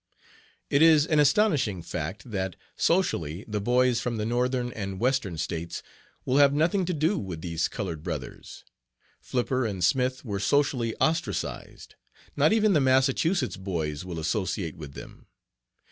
"'It 0.71 0.81
is 0.81 1.05
an 1.05 1.19
astonishing 1.19 1.83
fact 1.83 2.31
that, 2.31 2.55
socially, 2.75 3.45
the 3.47 3.61
boys 3.61 4.01
from 4.01 4.17
the 4.17 4.25
Northern 4.25 4.71
and 4.71 4.99
Western 4.99 5.37
States 5.37 5.83
will 6.25 6.37
have 6.37 6.55
nothing 6.55 6.85
to 6.85 6.93
do 6.95 7.19
with 7.19 7.41
these 7.41 7.67
colored 7.67 8.01
brothers. 8.01 8.63
Flipper 9.19 9.63
and 9.63 9.83
Smith 9.83 10.25
were 10.25 10.39
socially 10.39 10.95
ostracized. 10.95 11.93
Not 12.35 12.51
even 12.51 12.73
the 12.73 12.81
Massachusetts 12.81 13.57
boys 13.57 14.03
will 14.03 14.17
associate 14.17 14.75
with 14.75 14.93
them. 14.93 15.27